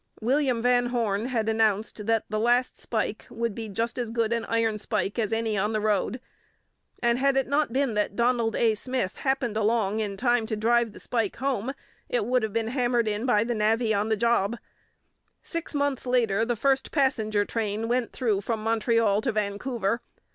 William 0.19 0.63
Van 0.63 0.87
Horne 0.87 1.27
had 1.27 1.47
announced 1.47 2.07
that 2.07 2.23
'the 2.27 2.39
last 2.39 2.75
spike 2.75 3.27
would 3.29 3.53
be 3.53 3.69
just 3.69 3.99
as 3.99 4.09
good 4.09 4.33
an 4.33 4.45
iron 4.45 4.79
spike 4.79 5.19
as 5.19 5.31
any 5.31 5.55
on 5.55 5.73
the 5.73 5.79
road,' 5.79 6.19
and 7.03 7.19
had 7.19 7.37
it 7.37 7.45
not 7.45 7.71
been 7.71 7.93
that 7.93 8.15
Donald 8.15 8.55
A. 8.55 8.73
Smith 8.73 9.17
happened 9.17 9.55
along 9.55 9.99
in 9.99 10.17
time 10.17 10.47
to 10.47 10.55
drive 10.55 10.93
the 10.93 10.99
spike 10.99 11.35
home, 11.35 11.75
it 12.09 12.25
would 12.25 12.41
have 12.41 12.51
been 12.51 12.69
hammered 12.69 13.07
in 13.07 13.27
by 13.27 13.43
the 13.43 13.53
navvy 13.53 13.93
on 13.93 14.09
the 14.09 14.17
job. 14.17 14.57
Six 15.43 15.75
months 15.75 16.07
later 16.07 16.45
the 16.45 16.55
first 16.55 16.91
passenger 16.91 17.45
train 17.45 17.87
went 17.87 18.11
through 18.11 18.41
from 18.41 18.63
Montreal 18.63 19.21
to 19.21 19.31
Vancouver. 19.31 20.01